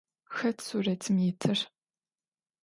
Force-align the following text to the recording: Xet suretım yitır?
Xet 0.37 0.57
suretım 0.67 1.17
yitır? 1.17 1.59